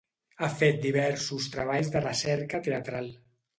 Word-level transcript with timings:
Ha 0.45 0.47
fet 0.61 0.79
diversos 0.85 1.47
treballs 1.57 1.93
de 1.99 2.03
recerca 2.07 2.65
teatral. 2.71 3.15